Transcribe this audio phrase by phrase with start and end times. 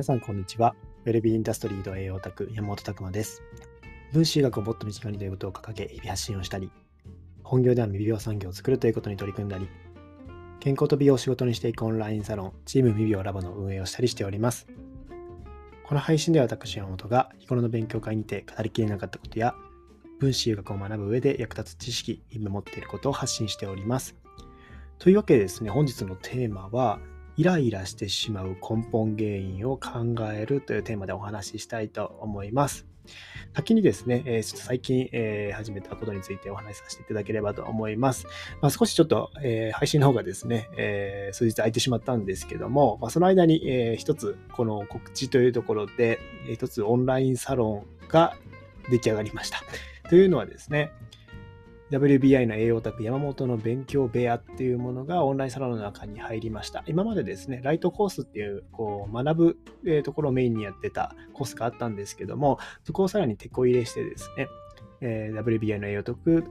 [0.00, 0.74] 皆さん、こんにちは。
[1.04, 3.42] ウェルビーインダストリード栄養オタク、山本拓馬です。
[4.14, 6.72] 分子医学をもっと身近にということを掲げ、日々発信をしたり、
[7.42, 9.68] 本業では未病産業を作るということに取り組んだり、
[10.58, 14.68] 健康と美容を仕事にしていくオンラインサロン、チーム未病ラボの運営をしたりしております。
[15.84, 19.54] この配信では私、山本が日頃の勉強会にて語りきれなかったことや、
[20.18, 24.16] 分子医学を学ぶ上で役立つ知識、今持っていることを発信しております。
[24.98, 27.00] というわけでですね、本日のテーマは、
[27.36, 32.86] イライラしてしまう根本原因を考えるというテーマでお話ししたいと思います。
[33.54, 38.26] 先にですね、えちょっと最近、え始めたことについてお話しさせていただければと思います。
[38.60, 48.36] まあ、少しちょっと、え配信の方がですね、え数日空いてしまったんですけども、まあ、その間に、え一つ、この告知というところで、一つオンラインサロンが
[48.90, 49.58] 出来上がりました。
[50.08, 50.92] というのはですね、
[51.90, 56.84] WBI の栄養卓山本の勉強部屋っていうものがオンラインサロンの中に入りました。
[56.86, 64.46] 今までですね、ライトコースっていうこう学ぶ、ところをメインにやってたコースがあったんですけども、そこをさらに手こ入れしてですね、
[65.00, 66.44] えー、WBI の栄養卓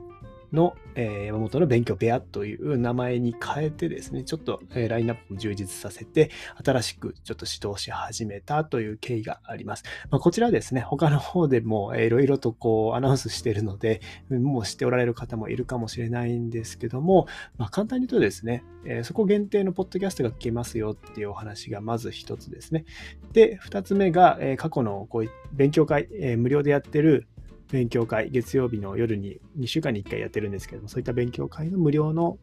[0.51, 6.31] の、えー、山本の勉強部屋という名前に変えてですね、ちょっと、えー、ラインナップを充実させて、
[6.63, 9.83] 新しくちょっと指導し始めたという経緯があります。
[10.09, 22.85] まあ、こちらですね、他の方でもいろいろとこうアナウンスしているので、もう知っておられる方もいるかもしれないんですけども、まあ、簡単に言うとですね、えー、そこ限定のポッドキャストが聞けますよっていうお話がまず一つですね。
[23.33, 27.27] で、二つ目が、えー、過去のこう勉強会、えー、無料でやってる
[27.71, 32.37] 勉強会、月曜日の夜に2週間に1回やってるんですけども、そういった勉強会の無料の、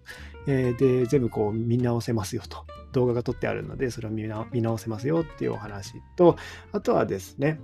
[0.46, 2.64] えー、で全部こう見直せますよと。
[2.92, 4.26] 動画が撮ってあるので、それを見
[4.62, 6.36] 直せますよっていうお話と、
[6.72, 7.60] あとはですね、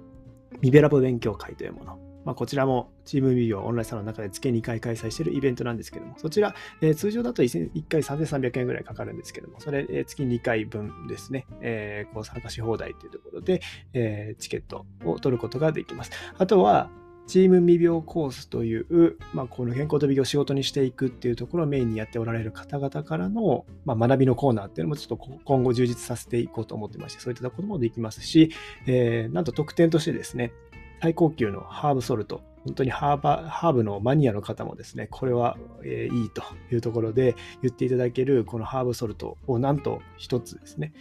[0.60, 1.98] ミベラボ勉強会というもの。
[2.24, 13.60] まあ、こちらもチームビデオオンラインサロンの中で月2回開催しているイベントなんですけども、そちら、えー、通常だと 1, 1回3300円ぐらいかかるんですけども、それ、えー、月2回分ですね、えー、こう参加し放題というところで、
[13.92, 16.12] えチケットを取ることができます。
[16.38, 16.90] あとは、
[17.32, 28.50] チーム未病コースという、まあ、この健康と美容を仕事にしていくっていうところをメインにやっておられる方々からの、まあ、学びのコーナーっていうのもちょっと今後充実させていこうと思ってまして、そういったこともできますし、
[28.86, 30.52] えー、なんと特典としてですね、
[31.00, 35.56] 最高級のハーブソルト、本当にハーバハーブのマニアの方もですね、これは、
[35.86, 40.92] えー、いいというところで言っていただけるこのハーブソルトをなんと一つですね、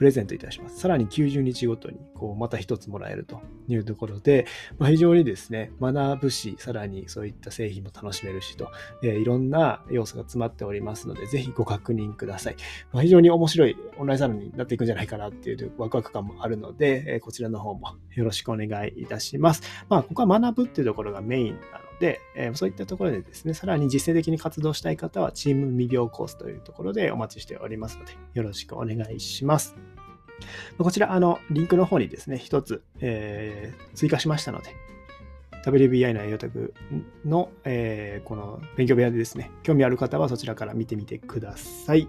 [0.00, 0.80] プレゼントいたします。
[0.80, 4.46] さらに90日ごとにこうまた一つもらえるというところで、
[4.78, 8.70] まあ、非常にですね、学ぶし、さらにそういった製品も楽しめるしと、
[9.02, 12.56] えー、いろんな要素が詰まっておりますので、ぜひご確認ください。
[12.94, 19.60] まあ、非常に面白いオンラインサロンになっていくんじゃないかなっていうワクワク感もあるので、えー、こちらの方もよろしくお願いいたします。
[19.90, 29.76] まあ、ここは学ぶっていうところがメインなので、え、そういったところでですね、さらに実践的に活動したい方は、チーム未病コースというところでお待ちしておりますので、よろしくお願いします。
[30.78, 34.70] こちら、あの、リンクの方にですね、一つ、えー、追加しましたので、
[35.66, 36.74] WBI の栄養卓
[37.26, 42.08] の、えー、この勉強部屋でですね、興味ある方はそちらから見てみてください。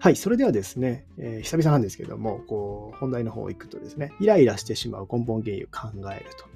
[0.00, 6.46] はい、それではですね、えー、久々なんですけども、こう、本題の方行くとですね、イライラしてしまう根本原因を考えると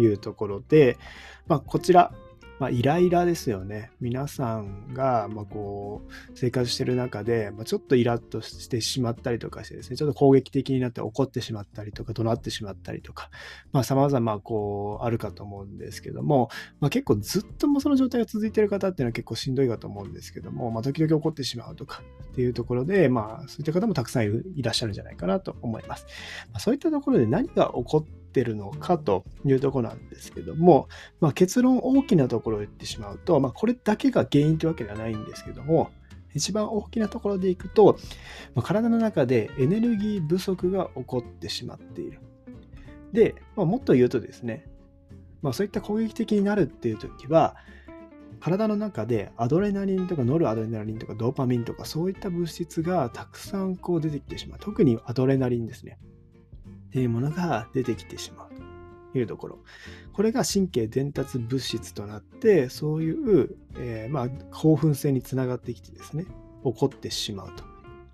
[0.00, 0.98] いうところで、
[1.46, 2.12] まあ、こちら、
[2.60, 3.90] まあ、イライラですよね。
[4.02, 13.30] 皆さんが、ま、こう、生活してる中で、ま、ちょっとイラッとしてしまったりとかしてですね、ちょっと攻撃的になって怒ってしまったりとか、怒鳴ってしまったりとか、
[13.72, 16.50] まあ、様々、こう、あるかと思うんですけども、
[16.80, 26.04] ま、結構ずっともその状態が続いてる方っていうのは結構しんどいかと思うんですけども、ま、時々怒ってしまうとかっていうところで、まあ、そういった方もたくさんいらっしゃるんじゃないかなと思います。
[26.52, 30.88] ま、そういったところで何が起こってってるのかというとこなんですけども、
[31.20, 35.90] まあ、結論大きなところを言ってしまうと、まあ、これだけが原因というわけではないんですけども、
[36.32, 37.98] 一番大きなところでいくと、
[38.54, 42.20] まあ、体の中でエネルギー不足が起こってしまっている。
[43.12, 44.66] で、まあ、もっと言うとですね、
[45.42, 47.56] まあ、そういった攻撃的になるっていう時は、
[48.38, 54.58] 体の中でアドレナリンとかノルアドレナリンとかドーパミンとかそういった物質がたくさんこう出てきてしまう。
[54.60, 55.98] 特にアドレナリンですね。
[56.90, 58.48] っていうものが出てきてしまう
[59.12, 59.58] というところ。
[60.12, 66.26] これが神経伝達物質となって、そういう、えー、まあ、興奮性につながってきてですね、
[66.64, 67.64] 起こってしまうと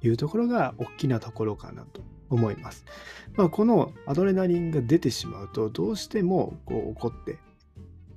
[0.07, 2.85] いうところが大きなところかなと思います。
[3.35, 7.39] まあ、このアドレナリンが出てしまうと、どうしてもこう起こって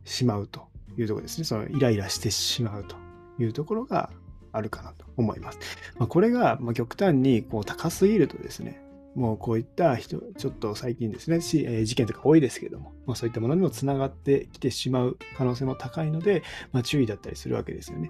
[0.03, 0.67] しまうと
[0.97, 1.45] いうところですね。
[1.45, 2.97] そのイライラしてしまうと
[3.41, 4.09] いうところが
[4.51, 5.59] あるかなと思います。
[5.97, 8.81] まあ、これがま極端にこう高すぎるとですね、
[9.15, 18.09] もうこういった人、ちょっと最近ですね、しえー、事件とか多いですけども、まあ、そういったものにもつながってきてしまう可能性も高いので、まあ、注意だったりするわけですよね。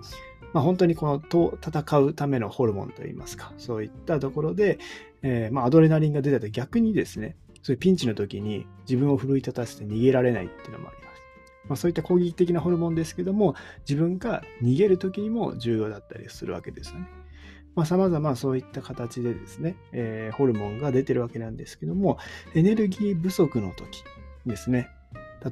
[0.54, 4.80] まあ、本当にこのと戦うためのホルモンといいますか、そういったところで、
[5.22, 11.22] えー、まあ、アドレナリンが出たと逆にですね、そういうピンチの時に自分を奮い立たせて逃げられないっていうのもあります。
[11.68, 13.56] まあ、そういった攻撃的なホルモンですけども、
[13.88, 17.08] 自分が逃げる時にも重要だったりするわけですよね。
[17.80, 22.18] まあ、様々そういった形でですね、えー、ホルモンが出てるわけなんですけども、
[22.54, 24.04] エネルギー不足の時
[24.46, 24.90] ですね。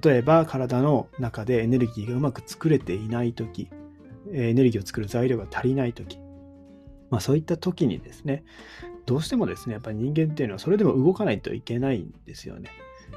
[0.03, 3.69] 例えば体の中でエネルギーがうまく作れていない時、
[4.33, 6.19] エネルギーを作る材料が足りない時、
[7.09, 8.43] まあ、そういった時にですね、
[9.05, 12.69] どうしてもですね、やっぱり人間っていうのはそれでも動かないといけないんですよね。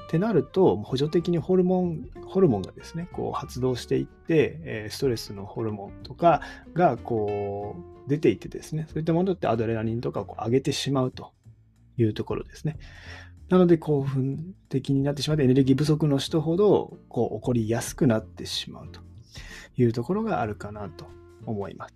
[0.07, 6.43] ってなると、補助的にホルモン、ホルモンがですね、こう発動していって、ストレスのホルモンとか
[6.75, 7.77] がこ
[8.07, 11.33] う出ていってですね、そういったものってアドレナリンとかをこう上げてしまうと
[11.97, 12.79] いうところですね。
[13.49, 19.01] なので興奮的になってしまってエネルギー不足の人ほどこう起こりやすくなってしまうと
[19.77, 21.07] いうところがあるかなと
[21.47, 21.95] 思います。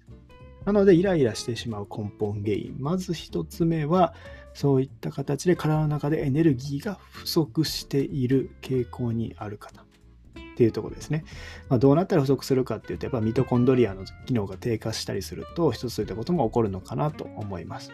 [0.64, 2.76] なのでイライラしてしまう根本原因。
[2.78, 4.14] まず一つ目は
[4.54, 9.84] そういった形で体の中でエネルギーが不足している傾向にある方っ
[10.56, 11.24] ていうところですね。
[11.68, 17.90] まあ、どうなったら不足するかっていうと、やっぱミトコンドリアの機能が低下したりすると、一つそういったことも起こるのかなと思います。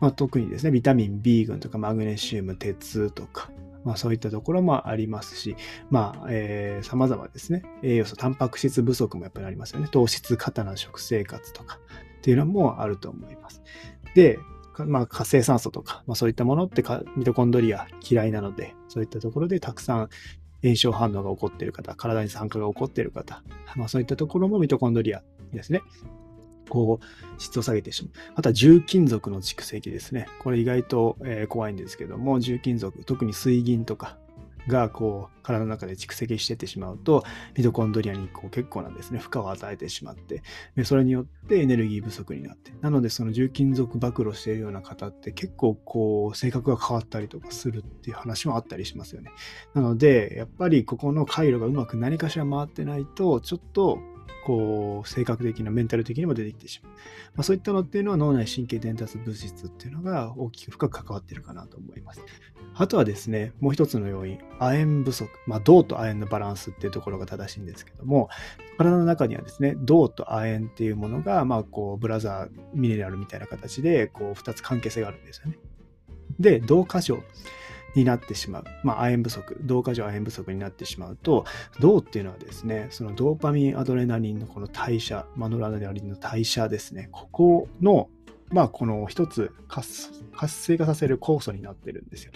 [0.00, 3.50] まあ、特にですね、ビタミン B 群とかマグネシウム、鉄とか、
[3.84, 5.56] まあ、そういったところもありますし、
[5.90, 9.88] まあ、えー、様々ですね、栄養素、タンパク質不足もやっぱりありますよね。
[9.90, 11.78] 糖質過多な食生活とか
[12.18, 13.62] っていうのもあると思います。
[14.14, 14.38] で、
[14.86, 16.84] まあ、活性酸素とか、まあ、そういったものって
[17.16, 20.08] ミトコンドリア嫌いなので、そういったところでたくさん
[20.62, 23.42] 炎症反応が起こっている方、体に酸化が起こっている方、
[23.76, 25.22] まあ、そういったところもミトコンドリア
[25.52, 25.82] ですね。
[26.68, 28.12] こう、質を下げてしまう。
[28.34, 30.26] あとは重金属の蓄積ですね。
[30.40, 34.18] これ意外と、えー、怖いんですけども、重金属、特に水銀とか、
[34.68, 37.24] がこう体の中で蓄積してってしまうと
[37.56, 40.42] ミトコンドリアにこう結構なですね負荷を与えてしまって
[40.76, 49.30] でそれによってエネルギー不足になってなのでその重金属暴露しているような方って結構こう性格が変わったりとかするっていう話もあったりしますよね。
[49.74, 53.98] なのでやっぱりここの回路がうまく何かしら回ってないとちょっと
[54.48, 56.98] こう性格的なメンタル的にも出てきてしまう、ま
[57.40, 62.22] あ、そういったのっていうのは脳内神経伝達物質っていうのが大きく深く関わってるかなと思います。
[62.74, 68.30] あとはですねもう一つの要因亜鉛不足、まあ、銅と亜鉛のバランスっていうところが正しいんですけども
[68.78, 75.58] 体の中にはですね銅と亜鉛っていうものがまあこうブラザーミネラルみたいな形でこう2つ関係性があるんですよね。
[76.38, 77.22] で銅過剰
[77.94, 78.64] になってしまう。
[78.84, 81.44] まあ、亜鉛不足、銅過剰亜鉛不足になってしまうと、
[81.80, 88.08] 銅っていうのはですね、そのドーパミン、アドレナリンのこの代謝、マノラドレナリンの代謝ですね、ここの、
[88.50, 90.12] まあ、この一つ活
[90.48, 92.32] 性化させる酵素になってるんですよ。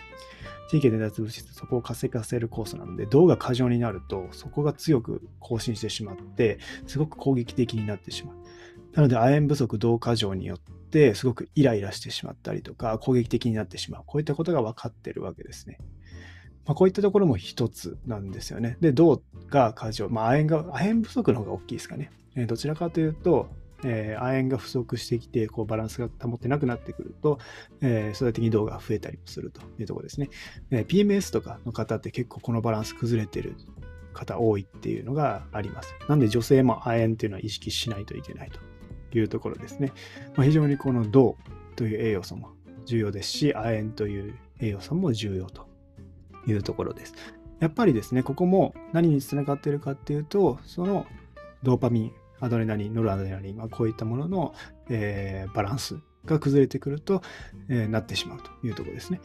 [0.71, 8.37] 神経伝達物質、そこを活性化させる酵素なので、銅が過剰になると、そこが強く更新してしまって、すごく攻撃的になってしまう。
[8.95, 15.79] なので、亜鉛不足、銅過剰によって、ってすごくイライラしてしまったりとか攻撃的になってしまうこういったことが分かってるわけですね。
[16.67, 18.77] まあ、こういったところも一つなんですよね。
[18.81, 22.13] で、銅が過剰、まあ、亜鉛が、亜鉛不足の方が大きいですかね。
[22.37, 23.49] えー、どちらかというと、
[23.85, 27.41] えー、亜鉛が不足してきて、こうバランスが保ってなくなってくると、
[27.81, 30.31] えー、相対的に銅が増えたりもするというところですね。
[30.71, 33.57] えー、PMS とかの方って結構このバランス崩れてる
[34.13, 35.93] 方多いっていうのがあります。
[36.09, 38.61] なんで女性も亜鉛っていうのは意識しないといけないと
[39.19, 39.93] いうところですね。
[40.37, 41.37] まあ、非常にこの銅
[41.77, 42.51] という栄養素も
[42.87, 45.67] 重要ですし、亜鉛という栄養素も重要と
[46.47, 47.15] いうところです。
[47.61, 51.07] やっぱりですね、ここも何につながっているかっていうと、その
[51.63, 54.55] ドーパミン、アドレナリン、ノルアドレナリン、まあ、こういったものの、
[54.89, 57.23] えー、バランスが崩れてくると、
[57.69, 59.21] えー、なってしまうというところですね。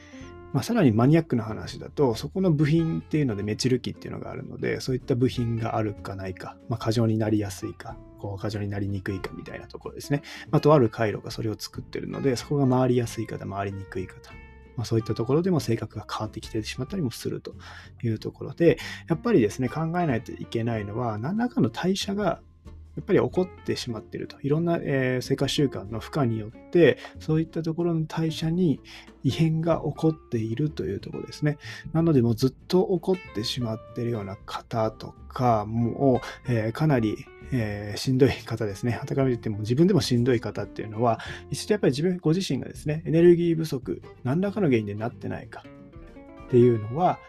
[0.53, 10.23] まあ、さらにマニアックな話だと、そこの部品っていうのでメチル基っていうのがあるので、そういった部品があるかないか、まあ、過剰になりやすいか、こう過剰になりにくいかみたいなところですね。
[10.49, 14.31] まあ、とある回路がそれを作ってるので、そこが回りやすい方、回りにくい方。
[14.77, 17.55] まあ、そういったところでも性格が変わってきてしまったりもすると
[18.03, 18.77] いうところで、
[19.09, 22.41] やっぱりですね、考えないといけないのは、何らかの代謝が
[22.97, 24.41] やっぱり起こってしまっていると。
[24.41, 28.81] いろんな、えー、生活習慣の負荷によって、そういったところの代謝に
[29.23, 31.59] 異変が起こっているというところですね。
[31.93, 38.93] なので、もうずっと起こってしまっているような方とか、もう、えー、かなり、えー、しんどい方ですね。
[38.93, 41.19] はたから見ても自分でもしんどい方っていうのは、
[41.51, 45.63] 一度やっぱり自分、ご自身がですね、エネルギー不足、何らかの原因でなってないか
[46.47, 47.19] っていうのは、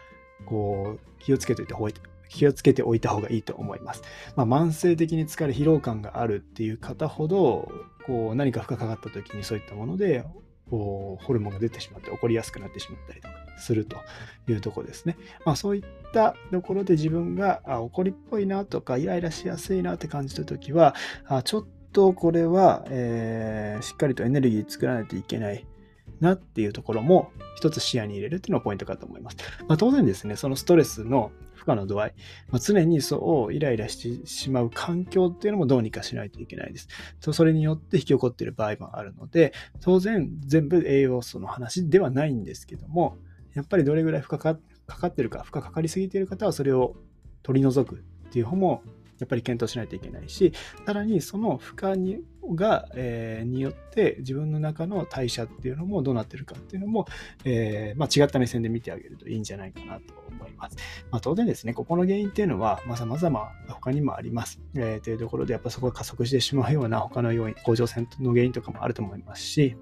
[0.47, 4.03] こう、気をつけておいて気をつけておいた方がいいと思います。
[4.35, 7.69] まあ、慢性的に疲れ、疲労感があるっていう方ほど、
[8.05, 10.25] こう何か負荷かかった時にそういったもので
[10.69, 13.97] ホルモンが出てしまって起こりやすくなってしまったりとかすると
[14.47, 15.17] いうところですね。
[15.45, 15.83] まあ、そういっ
[16.13, 20.95] たところで自分が怒りっぽいなとかイライラしやすいなって感じた時は
[21.27, 25.65] あちょっとこれは、えー、しっかりとエネルギー作らないといけない
[26.19, 29.37] なっていうところも一つ視野に入れるっていうのがポイントかと思います。
[29.67, 32.13] まあ、当然ですね、そのストレスの負荷の度合い、
[32.49, 36.87] まあ、常にそうイライラしてしまう環境っていうのもどうにかしないといけないです。
[37.21, 43.17] とそれによって引き起こっている場合もあるので、当然全部栄養素の話ではないんですけども、
[43.53, 46.95] やっぱりどれぐらい負荷かかってるか、負荷かかりすぎている方はそれを
[47.43, 48.83] 取り除くっていう方も
[49.19, 50.53] やっぱり検討しないといけないし、
[50.85, 52.19] さらにその負荷に
[52.55, 57.05] が、えー、によって自分の中の代謝っていうのもどうなってるかっていうのも、
[57.43, 60.77] えー、まあ、違った目線で見てあげるといいんじゃないかなと思います。
[61.11, 64.59] まあ、当然ですね、ここの原因っていうのは、まざまざま他にもあります。
[64.75, 69.75] えー、というところで、やっぱそこが加速してしまうような他の要因、甲状腺の原因とかもあると思いますし、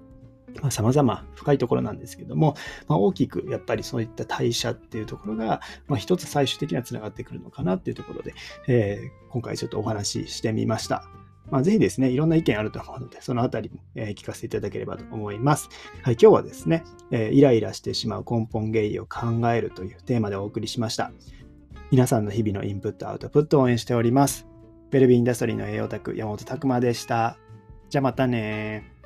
[0.60, 2.54] まあ、様々深いところなんですけども、
[2.88, 8.34] まあ、大きくやっぱりそういった代謝っていうところが、まあ、一つ最終的にはつながってくるのかなっていうところで、
[8.66, 11.04] えー、今回ちょっとお話ししてみました。
[11.50, 15.70] まあ、ぜひですね、いろんな意見あると思うので、そのあたりも、えー、聞かせていただければと思います。
[16.02, 21.10] はい、今日はですね、えー、イライラしてしまう根本原因を考えるというテーマでお送りしました。
[21.90, 24.46] 皆さんの日々のインプット、アウトプットを応援しております。
[24.90, 27.38] ベルビーインダストリーの栄養卓、山本拓馬でした。
[27.88, 28.97] じゃあまたね